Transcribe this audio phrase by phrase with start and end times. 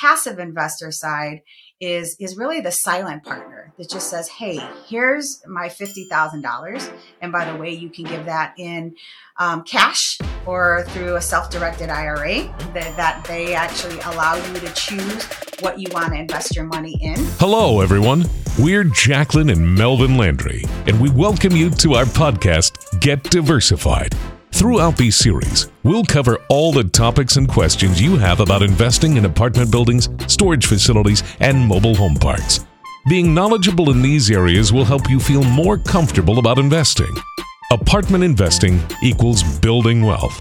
[0.00, 1.42] passive investor side
[1.80, 6.90] is is really the silent partner that just says, "Hey, here's my fifty thousand dollars,
[7.20, 8.94] and by the way, you can give that in
[9.38, 12.44] um, cash or through a self-directed IRA.
[12.72, 15.24] That, that they actually allow you to choose
[15.60, 18.24] what you want to invest your money in." Hello, everyone.
[18.58, 24.14] We're Jacqueline and Melvin Landry, and we welcome you to our podcast, Get Diversified.
[24.52, 29.24] Throughout these series, we'll cover all the topics and questions you have about investing in
[29.24, 32.64] apartment buildings, storage facilities, and mobile home parks.
[33.08, 37.14] Being knowledgeable in these areas will help you feel more comfortable about investing.
[37.70, 40.40] Apartment investing equals building wealth.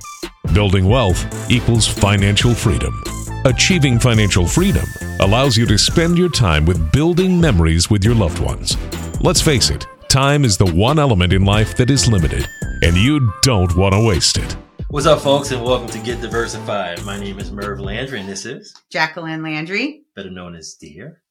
[0.53, 3.03] Building wealth equals financial freedom.
[3.45, 4.85] Achieving financial freedom
[5.19, 8.77] allows you to spend your time with building memories with your loved ones.
[9.21, 9.85] Let's face it,
[10.15, 12.47] time is the one element in life that is limited
[12.83, 14.55] and you don't want to waste it.
[14.87, 17.03] What's up, folks, and welcome to Get Diversified.
[17.03, 21.21] My name is Merv Landry, and this is Jacqueline Landry, better known as Dear.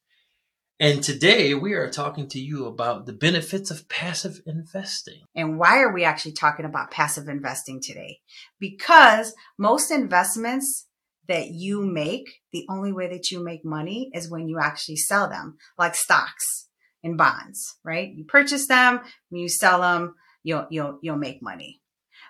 [0.79, 5.23] And today we are talking to you about the benefits of passive investing.
[5.35, 8.19] And why are we actually talking about passive investing today?
[8.60, 10.88] Because most investments
[11.26, 15.26] that you make, the only way that you make money is when you actually sell
[15.26, 16.65] them, like stocks
[17.05, 18.13] and bonds, right?
[18.13, 21.80] You purchase them, you sell them, you'll you'll you'll make money.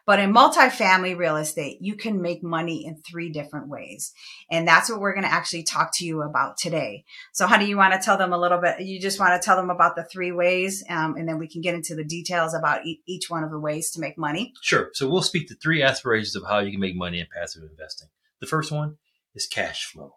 [0.07, 4.13] But in multifamily real estate, you can make money in three different ways.
[4.51, 7.05] And that's what we're going to actually talk to you about today.
[7.33, 8.81] So how do you want to tell them a little bit?
[8.81, 11.63] You just want to tell them about the three ways, um, and then we can
[11.63, 14.53] get into the details about e- each one of the ways to make money.
[14.61, 14.91] Sure.
[14.93, 18.09] So we'll speak to three aspirations of how you can make money in passive investing.
[18.41, 18.97] The first one
[19.35, 20.17] is cash flow.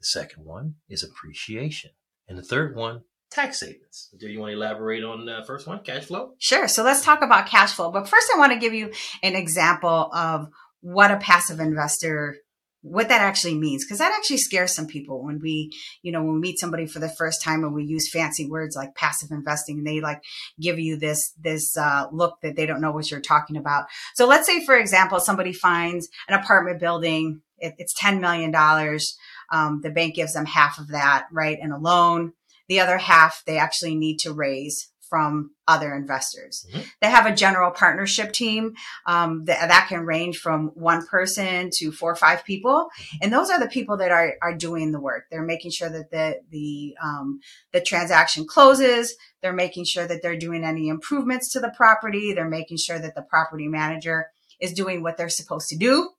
[0.00, 1.90] The second one is appreciation.
[2.26, 4.10] And the third one tax savings.
[4.18, 6.34] Do you want to elaborate on the first one, cash flow?
[6.38, 6.68] Sure.
[6.68, 7.90] So let's talk about cash flow.
[7.90, 10.48] But first, I want to give you an example of
[10.80, 12.36] what a passive investor
[12.82, 15.70] what that actually means because that actually scares some people when we
[16.02, 18.74] you know when we meet somebody for the first time and we use fancy words
[18.74, 20.22] like passive investing and they like
[20.58, 23.84] give you this this uh, look that they don't know what you're talking about
[24.14, 29.18] so let's say for example somebody finds an apartment building it, it's 10 million dollars
[29.52, 32.32] um, the bank gives them half of that right in a loan
[32.70, 36.64] the other half they actually need to raise from other investors.
[36.70, 36.82] Mm-hmm.
[37.02, 38.74] They have a general partnership team
[39.06, 43.16] um, that, that, can range from one person to four or five people, mm-hmm.
[43.22, 45.24] and those are the people that are are doing the work.
[45.28, 47.40] They're making sure that the the um,
[47.72, 49.16] the transaction closes.
[49.42, 52.32] They're making sure that they're doing any improvements to the property.
[52.32, 54.28] They're making sure that the property manager
[54.60, 56.10] is doing what they're supposed to do.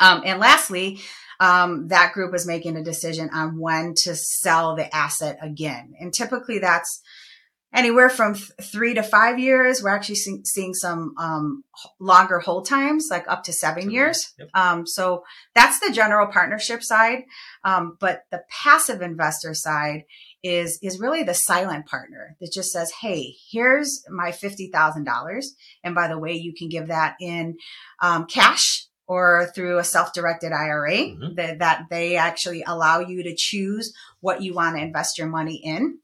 [0.00, 1.00] Um, and lastly,
[1.40, 5.94] um, that group is making a decision on when to sell the asset again.
[5.98, 7.02] And typically that's
[7.74, 9.82] anywhere from th- three to five years.
[9.82, 11.64] We're actually see- seeing some um,
[11.98, 14.32] longer hold times, like up to seven years.
[14.38, 14.48] Yep.
[14.54, 15.24] Um, so
[15.54, 17.24] that's the general partnership side.
[17.64, 20.04] Um, but the passive investor side
[20.42, 25.54] is is really the silent partner that just says, "Hey, here's my fifty thousand dollars,
[25.82, 27.56] and by the way, you can give that in
[28.00, 31.34] um, cash or through a self-directed IRA mm-hmm.
[31.34, 35.60] that, that they actually allow you to choose what you want to invest your money
[35.62, 35.98] in.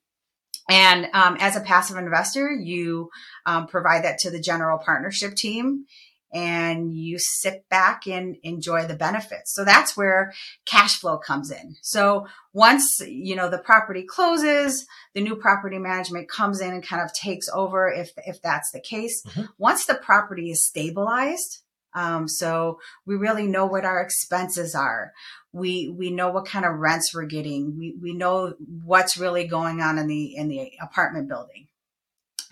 [0.69, 3.11] And um, as a passive investor, you
[3.47, 5.87] um, provide that to the general partnership team
[6.33, 9.53] and you sit back and enjoy the benefits.
[9.53, 10.32] So that's where
[10.65, 11.77] cash flow comes in.
[11.82, 17.03] So once, you know, the property closes, the new property management comes in and kind
[17.03, 19.22] of takes over if, if that's the case.
[19.27, 19.47] Mm-hmm.
[19.59, 21.62] Once the property is stabilized,
[21.94, 25.12] um, so we really know what our expenses are.
[25.52, 27.76] We we know what kind of rents we're getting.
[27.76, 31.66] We we know what's really going on in the in the apartment building.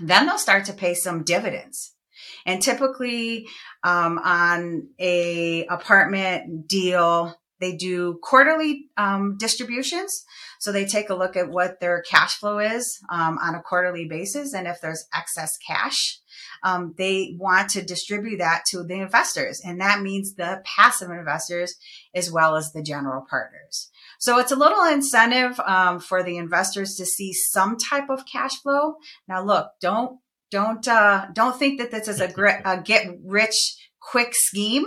[0.01, 1.95] Then they'll start to pay some dividends.
[2.45, 3.47] And typically
[3.85, 10.25] um, on a apartment deal, they do quarterly um, distributions.
[10.61, 14.07] So they take a look at what their cash flow is um, on a quarterly
[14.09, 14.53] basis.
[14.55, 16.21] And if there's excess cash,
[16.63, 19.61] um, they want to distribute that to the investors.
[19.65, 21.75] And that means the passive investors
[22.15, 23.91] as well as the general partners.
[24.19, 28.61] So it's a little incentive um, for the investors to see some type of cash
[28.63, 28.97] flow.
[29.29, 30.19] Now, look, don't
[30.51, 32.33] don't uh, don't think that this is a,
[32.65, 34.87] a get rich quick scheme.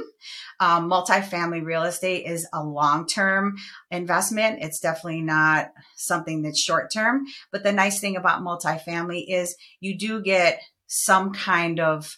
[0.59, 3.55] Um, multifamily real estate is a long term
[3.89, 4.59] investment.
[4.61, 7.25] It's definitely not something that's short term.
[7.51, 10.61] But the nice thing about multifamily is you do get
[10.91, 12.17] some kind of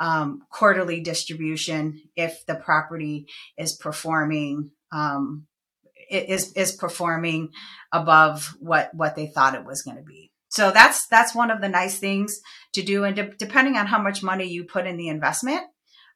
[0.00, 3.26] um, quarterly distribution if the property
[3.58, 5.46] is performing um,
[6.10, 7.50] is is performing
[7.92, 10.32] above what what they thought it was going to be.
[10.48, 12.40] So that's that's one of the nice things
[12.72, 15.60] to do, and de- depending on how much money you put in the investment,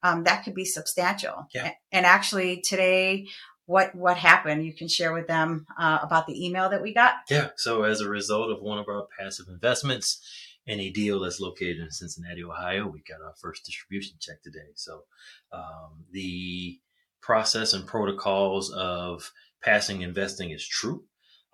[0.02, 1.46] um, that could be substantial.
[1.52, 1.72] Yeah.
[1.92, 3.26] And actually, today
[3.66, 4.64] what what happened.
[4.64, 7.14] You can share with them uh, about the email that we got.
[7.30, 7.50] Yeah.
[7.56, 10.20] So as a result of one of our passive investments
[10.66, 14.70] in a deal that's located in Cincinnati, Ohio, we got our first distribution check today.
[14.74, 15.02] So
[15.52, 16.78] um, the
[17.20, 19.32] process and protocols of
[19.62, 21.04] passive investing is true.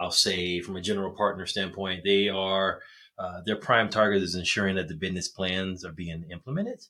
[0.01, 2.81] I'll say from a general partner standpoint, they are
[3.19, 6.81] uh, their prime target is ensuring that the business plans are being implemented.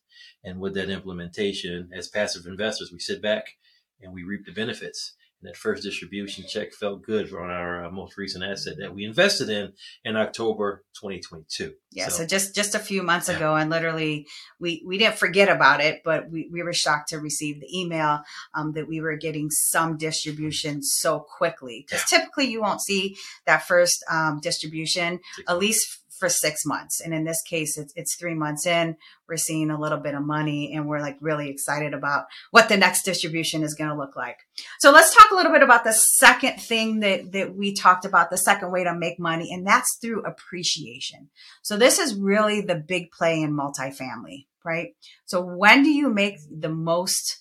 [0.45, 3.57] And with that implementation, as passive investors, we sit back
[4.03, 5.15] and we reap the benefits.
[5.41, 9.05] And that first distribution check felt good on our uh, most recent asset that we
[9.05, 9.73] invested in
[10.05, 11.75] in October 2022.
[11.93, 13.37] Yeah, so, so just just a few months yeah.
[13.37, 14.27] ago, and literally
[14.59, 18.21] we we didn't forget about it, but we, we were shocked to receive the email
[18.55, 21.85] um, that we were getting some distribution so quickly.
[21.87, 22.19] Because yeah.
[22.19, 27.01] typically you won't see that first um, distribution at least for six months.
[27.01, 28.97] And in this case, it's, it's three months in.
[29.29, 32.77] We're seeing a little bit of money and we're like really excited about what the
[32.77, 34.39] next distribution is going to look like.
[34.81, 38.31] So let's talk a little bit about the second thing that, that we talked about,
[38.31, 41.31] the second way to make money, and that's through appreciation.
[41.63, 44.95] So this is really the big play in multifamily, right?
[45.27, 47.41] So when do you make the most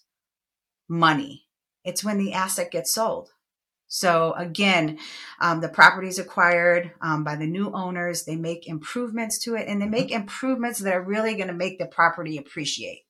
[0.87, 1.45] money?
[1.83, 3.29] It's when the asset gets sold.
[3.87, 4.99] So again,
[5.39, 8.23] um, the property is acquired um, by the new owners.
[8.23, 9.91] They make improvements to it and they mm-hmm.
[9.91, 13.03] make improvements that are really going to make the property appreciate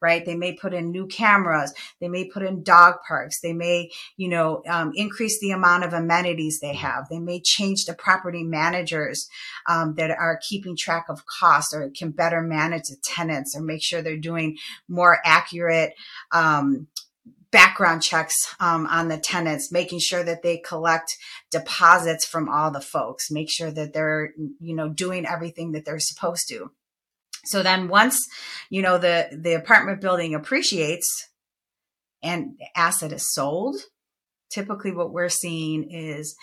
[0.00, 0.24] right?
[0.24, 1.72] They may put in new cameras.
[2.00, 3.40] They may put in dog parks.
[3.40, 6.86] They may, you know, um, increase the amount of amenities they mm-hmm.
[6.86, 7.08] have.
[7.08, 9.28] They may change the property managers
[9.68, 13.82] um, that are keeping track of costs or can better manage the tenants or make
[13.82, 14.58] sure they're doing
[14.88, 15.94] more accurate
[16.32, 16.86] um,
[17.52, 21.16] background checks um, on the tenants, making sure that they collect
[21.50, 26.00] deposits from all the folks, make sure that they're, you know, doing everything that they're
[26.00, 26.72] supposed to.
[27.44, 28.18] So then once,
[28.70, 31.28] you know, the, the apartment building appreciates
[32.22, 33.76] and asset is sold,
[34.50, 36.34] typically what we're seeing is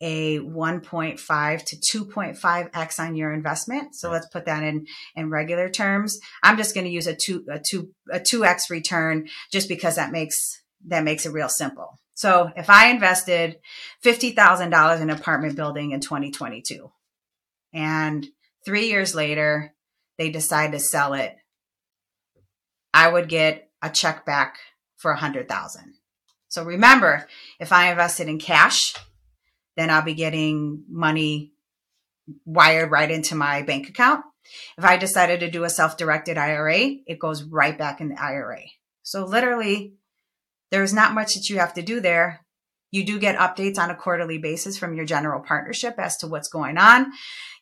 [0.00, 3.94] a 1.5 to 2.5x on your investment.
[3.94, 6.18] So let's put that in in regular terms.
[6.42, 10.12] I'm just going to use a 2 a 2 a 2x return just because that
[10.12, 10.36] makes
[10.86, 11.98] that makes it real simple.
[12.14, 13.58] So if I invested
[14.04, 16.90] $50,000 in an apartment building in 2022
[17.74, 18.26] and
[18.64, 19.74] 3 years later
[20.18, 21.36] they decide to sell it,
[22.94, 24.58] I would get a check back
[24.96, 25.94] for 100,000.
[26.48, 27.26] So remember,
[27.60, 28.94] if I invested in cash,
[29.76, 31.52] then I'll be getting money
[32.44, 34.24] wired right into my bank account.
[34.78, 38.22] If I decided to do a self directed IRA, it goes right back in the
[38.22, 38.62] IRA.
[39.02, 39.94] So literally,
[40.70, 42.44] there's not much that you have to do there.
[42.92, 46.48] You do get updates on a quarterly basis from your general partnership as to what's
[46.48, 47.12] going on.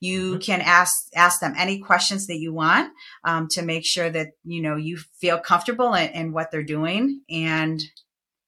[0.01, 0.41] You mm-hmm.
[0.41, 2.93] can ask ask them any questions that you want
[3.25, 7.23] um, to make sure that you know you feel comfortable in, in what they're doing,
[7.31, 7.81] and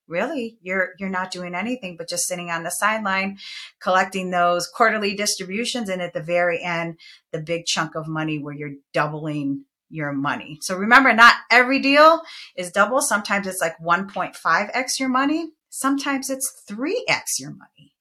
[0.08, 3.36] really you're you're not doing anything but just sitting on the sideline
[3.80, 6.96] collecting those quarterly distributions and at the very end
[7.32, 10.58] the big chunk of money where you're doubling your money.
[10.62, 12.22] So remember not every deal
[12.56, 13.00] is double.
[13.00, 15.52] Sometimes it's like 1.5x your money.
[15.70, 17.94] Sometimes it's 3x your money.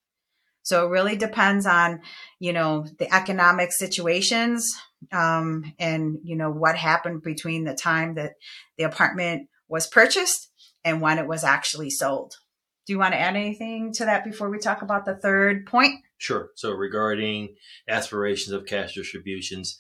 [0.63, 2.01] So it really depends on,
[2.39, 4.75] you know, the economic situations
[5.11, 8.33] um, and, you know, what happened between the time that
[8.77, 10.49] the apartment was purchased
[10.85, 12.37] and when it was actually sold.
[12.85, 15.95] Do you want to add anything to that before we talk about the third point?
[16.17, 16.51] Sure.
[16.55, 17.55] So regarding
[17.89, 19.79] aspirations of cash distributions,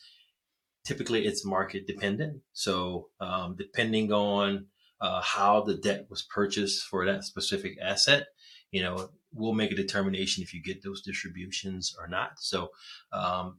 [0.83, 2.41] typically it's market dependent.
[2.53, 4.65] So um, depending on
[4.99, 8.25] uh, how the debt was purchased for that specific asset,
[8.71, 12.31] you know, we'll make a determination if you get those distributions or not.
[12.39, 12.71] So
[13.13, 13.57] um,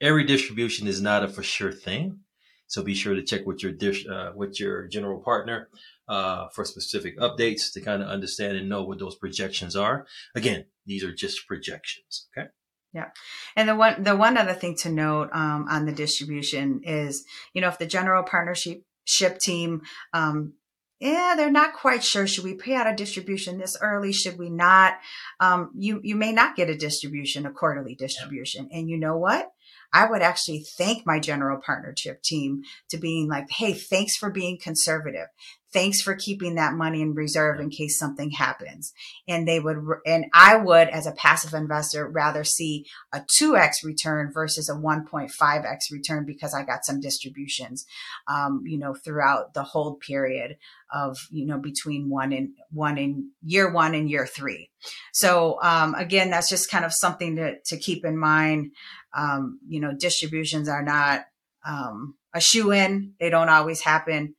[0.00, 2.23] every distribution is not a for sure thing.
[2.66, 5.68] So be sure to check with your dish, uh, with your general partner
[6.08, 10.06] uh, for specific updates to kind of understand and know what those projections are.
[10.34, 12.28] Again, these are just projections.
[12.36, 12.48] Okay.
[12.92, 13.08] Yeah.
[13.56, 17.60] And the one, the one other thing to note um, on the distribution is, you
[17.60, 20.54] know, if the general partnership ship team, um,
[21.00, 22.26] yeah, they're not quite sure.
[22.26, 24.12] Should we pay out a distribution this early?
[24.12, 24.94] Should we not?
[25.40, 28.68] Um, you, you may not get a distribution, a quarterly distribution.
[28.72, 29.50] And you know what?
[29.94, 34.58] I would actually thank my general partnership team to being like, Hey, thanks for being
[34.60, 35.28] conservative
[35.74, 38.94] thanks for keeping that money in reserve in case something happens.
[39.26, 39.76] And they would,
[40.06, 45.78] and I would, as a passive investor, rather see a 2x return versus a 1.5x
[45.90, 47.84] return because I got some distributions,
[48.28, 50.56] um, you know, throughout the hold period
[50.94, 54.70] of, you know, between one and one in year one and year three.
[55.12, 58.70] So, um, again, that's just kind of something to, to keep in mind.
[59.12, 61.24] Um, you know, distributions are not,
[61.66, 63.14] um, a shoo in.
[63.18, 64.34] They don't always happen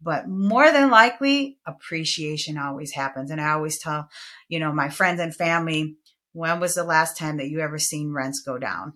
[0.00, 3.30] but more than likely appreciation always happens.
[3.30, 4.08] And I always tell,
[4.48, 5.96] you know, my friends and family,
[6.32, 8.94] when was the last time that you ever seen rents go down?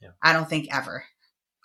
[0.00, 0.10] Yeah.
[0.22, 1.04] I don't think ever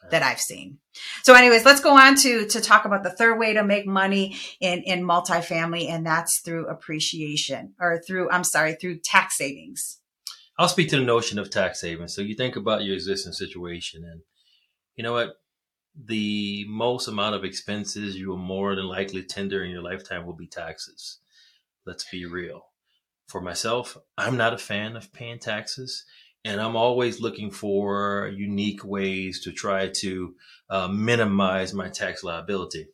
[0.09, 0.77] that I've seen.
[1.23, 4.37] So anyways, let's go on to, to talk about the third way to make money
[4.61, 5.89] in, in multifamily.
[5.89, 9.99] And that's through appreciation or through, I'm sorry, through tax savings.
[10.57, 12.15] I'll speak to the notion of tax savings.
[12.15, 14.21] So you think about your existing situation and
[14.95, 15.35] you know what?
[16.05, 20.33] The most amount of expenses you will more than likely tender in your lifetime will
[20.33, 21.19] be taxes.
[21.85, 22.67] Let's be real.
[23.27, 26.05] For myself, I'm not a fan of paying taxes
[26.45, 30.35] and I'm always looking for unique ways to try to
[30.69, 32.87] uh, minimize my tax liability.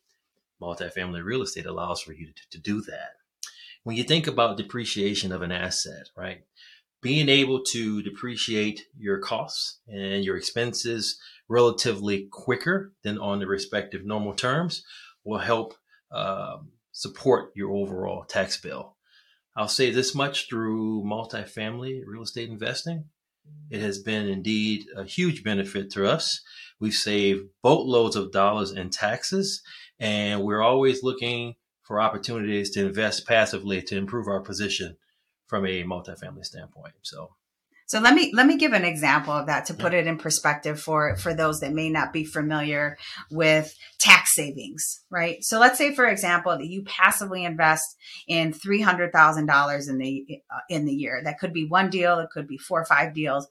[0.62, 3.12] Multifamily real estate allows for you to, to do that.
[3.84, 6.46] When you think about depreciation of an asset, right?
[7.04, 11.20] Being able to depreciate your costs and your expenses
[11.50, 14.86] relatively quicker than on the respective normal terms
[15.26, 15.74] will help
[16.14, 18.96] um, support your overall tax bill.
[19.54, 23.04] I'll say this much through multifamily real estate investing.
[23.70, 26.40] It has been indeed a huge benefit to us.
[26.80, 29.62] We've saved boatloads of dollars in taxes,
[30.00, 34.96] and we're always looking for opportunities to invest passively to improve our position
[35.54, 36.96] from a multifamily standpoint.
[37.04, 37.30] So
[37.86, 40.82] so let me let me give an example of that to put it in perspective
[40.82, 42.98] for for those that may not be familiar
[43.30, 45.44] with tax savings, right?
[45.44, 47.86] So let's say for example that you passively invest
[48.28, 51.22] in $300,000 in the uh, in the year.
[51.24, 53.48] That could be one deal, it could be four or five deals,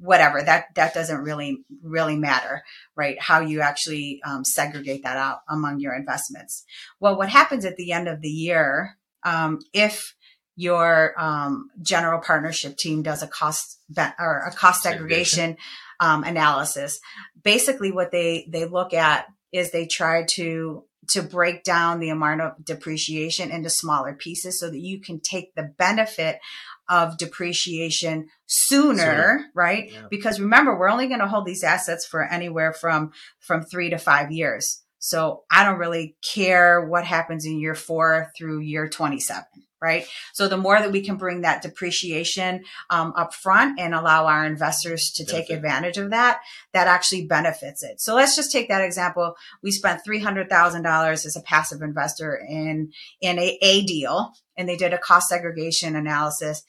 [0.00, 0.42] whatever.
[0.42, 2.64] That that doesn't really really matter,
[2.96, 3.22] right?
[3.22, 6.64] How you actually um, segregate that out among your investments.
[6.98, 10.14] Well, what happens at the end of the year um, if
[10.56, 13.78] your um, general partnership team does a cost
[14.18, 15.56] or a cost segregation
[16.00, 16.98] um, analysis.
[17.42, 22.40] Basically, what they they look at is they try to to break down the amount
[22.40, 26.40] of depreciation into smaller pieces so that you can take the benefit
[26.88, 29.44] of depreciation sooner, sooner.
[29.54, 29.92] right?
[29.92, 30.06] Yeah.
[30.10, 33.98] Because remember, we're only going to hold these assets for anywhere from from three to
[33.98, 34.82] five years.
[35.06, 39.44] So I don't really care what happens in year four through year 27
[39.80, 40.06] right?
[40.32, 44.44] So the more that we can bring that depreciation um, up front and allow our
[44.44, 46.40] investors to take advantage of that,
[46.72, 48.00] that actually benefits it.
[48.00, 49.36] So let's just take that example.
[49.62, 54.94] We spent $300,000 as a passive investor in, in a, a deal and they did
[54.94, 56.64] a cost segregation analysis.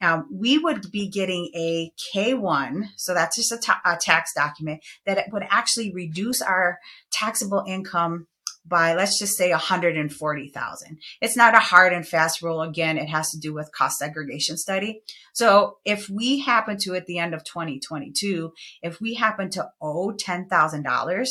[0.00, 4.82] Um, we would be getting a K1, so that's just a, ta- a tax document
[5.06, 6.78] that would actually reduce our
[7.10, 8.26] taxable income
[8.68, 10.98] by let's just say 140,000.
[11.20, 12.62] It's not a hard and fast rule.
[12.62, 15.02] Again, it has to do with cost segregation study.
[15.32, 20.12] So if we happen to, at the end of 2022, if we happen to owe
[20.12, 21.26] $10,000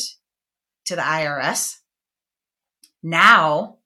[0.86, 1.76] to the IRS,
[3.04, 3.78] now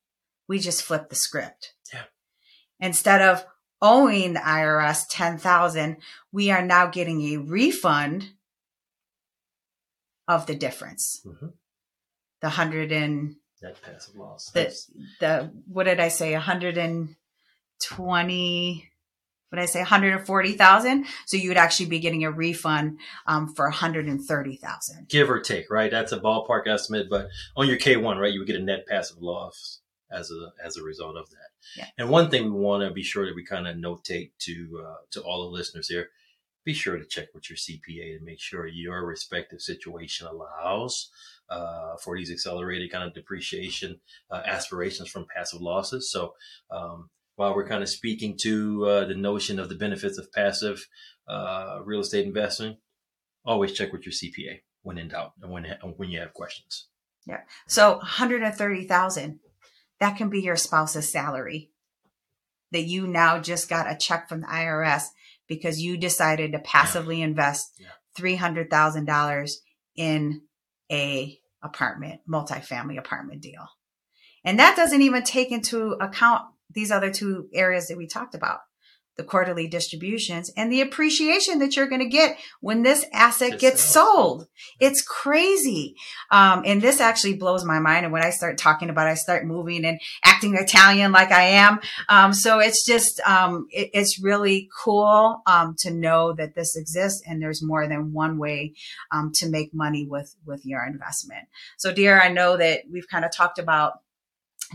[0.47, 1.73] we just flip the script.
[1.91, 2.03] Yeah.
[2.79, 3.45] Instead of
[3.81, 5.97] owing the IRS 10,000,
[6.31, 8.29] we are now getting a refund
[10.27, 11.21] of the difference.
[11.25, 11.47] Mm-hmm
[12.41, 14.51] the hundred and net passive loss.
[14.51, 14.73] The,
[15.19, 16.33] the what did I say?
[16.33, 17.15] A hundred and
[17.81, 18.89] twenty.
[19.49, 19.79] What did I say?
[19.79, 21.05] One hundred and forty thousand.
[21.25, 25.07] So you would actually be getting a refund um, for one hundred and thirty thousand,
[25.09, 25.69] give or take.
[25.69, 27.09] Right, that's a ballpark estimate.
[27.09, 29.79] But on your K one, right, you would get a net passive loss
[30.11, 31.49] as a as a result of that.
[31.77, 31.85] Yeah.
[31.97, 34.95] And one thing we want to be sure that we kind of notate to uh,
[35.11, 36.09] to all the listeners here:
[36.65, 41.09] be sure to check with your CPA to make sure your respective situation allows
[41.49, 43.99] uh, for these accelerated kind of depreciation
[44.29, 46.11] uh, aspirations from passive losses.
[46.11, 46.33] So
[46.69, 50.87] um, while we're kind of speaking to uh, the notion of the benefits of passive
[51.27, 52.77] uh, real estate investing,
[53.45, 55.65] always check with your CPA when in doubt and when
[55.97, 56.87] when you have questions.
[57.25, 57.41] Yeah.
[57.67, 59.39] So 130,000
[59.99, 61.71] that can be your spouse's salary
[62.71, 65.03] that you now just got a check from the IRS
[65.47, 67.87] because you decided to passively invest yeah.
[68.17, 69.51] $300,000
[69.95, 70.41] in
[70.91, 73.67] a apartment, multifamily apartment deal.
[74.45, 78.59] And that doesn't even take into account these other two areas that we talked about
[79.19, 83.81] the quarterly distributions and the appreciation that you're going to get when this asset gets
[83.81, 84.47] sold.
[84.79, 85.95] It's crazy.
[86.31, 88.05] Um, and this actually blows my mind.
[88.05, 91.41] And when I start talking about, it, I start moving and acting Italian like I
[91.41, 91.81] am.
[92.07, 97.21] Um, so it's just, um, it, it's really cool, um, to know that this exists
[97.27, 98.73] and there's more than one way,
[99.11, 101.49] um, to make money with, with your investment.
[101.77, 103.95] So dear, I know that we've kind of talked about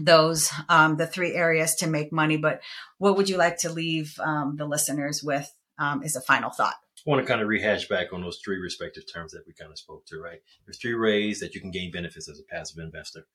[0.01, 2.61] those um, the three areas to make money but
[2.99, 6.75] what would you like to leave um, the listeners with um, as a final thought
[7.07, 9.71] I want to kind of rehash back on those three respective terms that we kind
[9.71, 12.79] of spoke to right there's three ways that you can gain benefits as a passive
[12.79, 13.27] investor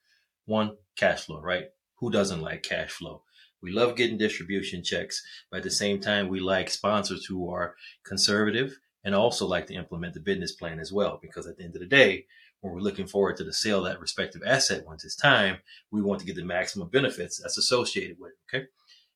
[0.46, 1.68] One, cash flow, right?
[2.00, 3.24] Who doesn't like cash flow?
[3.62, 7.76] We love getting distribution checks, but at the same time, we like sponsors who are
[8.04, 11.20] conservative and also like to implement the business plan as well.
[11.22, 12.26] Because at the end of the day,
[12.62, 15.58] when we're looking forward to the sale of that respective asset once it's time,
[15.92, 18.58] we want to get the maximum benefits that's associated with it.
[18.58, 18.66] Okay.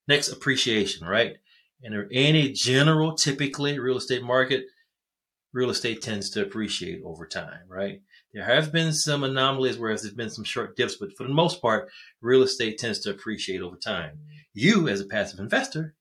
[0.08, 1.38] Next, appreciation, right?
[1.84, 4.66] And in any general, typically real estate market,
[5.54, 8.02] real estate tends to appreciate over time, right?
[8.34, 11.62] There have been some anomalies where there's been some short dips, but for the most
[11.62, 11.90] part,
[12.22, 14.20] real estate tends to appreciate over time.
[14.54, 15.94] You, as a passive investor,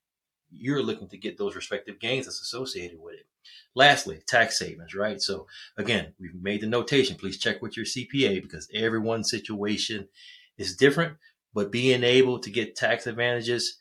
[0.50, 3.26] you're looking to get those respective gains that's associated with it.
[3.74, 5.20] Lastly, tax savings, right?
[5.20, 5.46] So
[5.76, 7.16] again, we've made the notation.
[7.16, 10.08] Please check with your CPA because everyone's situation
[10.58, 11.16] is different,
[11.54, 13.78] but being able to get tax advantages,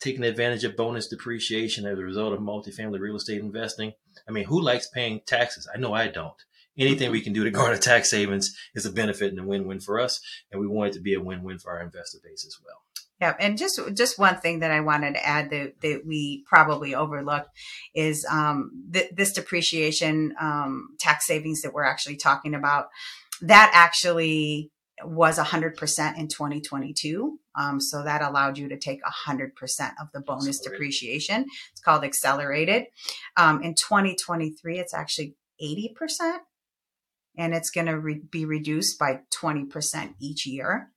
[0.00, 3.94] taking advantage of bonus depreciation as a result of multifamily real estate investing.
[4.28, 5.68] I mean, who likes paying taxes?
[5.74, 6.34] I know I don't.
[6.76, 10.00] Anything we can do to garner tax savings is a benefit and a win-win for
[10.00, 10.20] us.
[10.50, 12.82] And we want it to be a win-win for our investor base as well.
[13.20, 16.94] Yeah, and just just one thing that I wanted to add that, that we probably
[16.94, 17.48] overlooked
[17.94, 22.88] is um, th- this depreciation um, tax savings that we're actually talking about.
[23.40, 27.38] That actually was 100% in 2022.
[27.56, 29.50] Um, so that allowed you to take 100%
[30.00, 31.46] of the bonus depreciation.
[31.72, 32.84] It's called accelerated.
[33.36, 36.38] Um, in 2023, it's actually 80%
[37.36, 40.90] and it's going to re- be reduced by 20% each year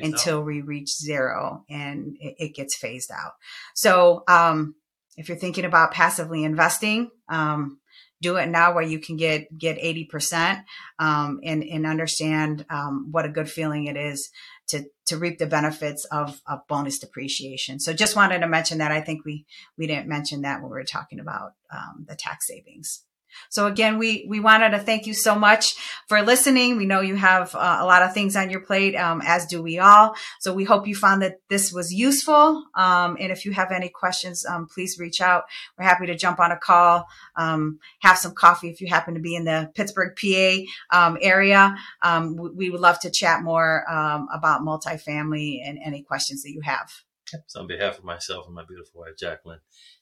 [0.00, 0.46] until out.
[0.46, 3.32] we reach zero and it, it, gets phased out.
[3.74, 4.74] So, um,
[5.16, 7.80] if you're thinking about passively investing, um,
[8.20, 10.64] do it now where you can get get 80%
[10.98, 14.30] um, and, and understand um, what a good feeling it is
[14.68, 17.80] to to reap the benefits of, of bonus depreciation.
[17.80, 18.92] So just wanted to mention that.
[18.92, 22.46] I think we we didn't mention that when we were talking about um, the tax
[22.46, 23.04] savings.
[23.50, 25.74] So again, we, we wanted to thank you so much
[26.08, 26.76] for listening.
[26.76, 29.62] We know you have uh, a lot of things on your plate, um, as do
[29.62, 30.14] we all.
[30.40, 32.64] So we hope you found that this was useful.
[32.74, 35.44] Um, and if you have any questions, um, please reach out.
[35.76, 37.06] We're happy to jump on a call,
[37.36, 40.56] um, have some coffee if you happen to be in the Pittsburgh, PA
[40.92, 41.76] um, area.
[42.02, 46.60] Um, we, we, would love to chat more about multifamily and any questions that you
[46.62, 46.90] have.
[47.46, 49.60] So on behalf of myself and my beautiful wife, Jacqueline,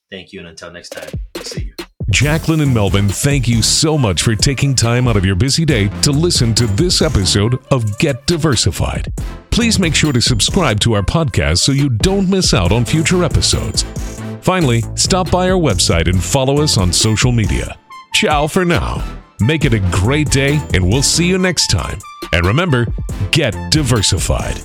[0.09, 0.39] thank you.
[0.39, 1.09] And until next time,
[1.41, 1.86] see you.
[2.09, 5.89] Jacqueline and Melvin, thank you so much for taking time out of your busy day
[6.03, 9.11] to listen to this episode of Get Diversified.
[9.51, 13.25] Please make sure to subscribe to our podcast so you don't miss out on future
[13.25, 13.83] episodes.
[14.39, 17.77] Finally, stop by our website and follow us on social media.
[18.13, 19.03] Ciao for now.
[19.41, 21.99] Make it a great day, and we'll see you next time.
[22.31, 22.87] And remember,
[23.31, 24.61] get diversified.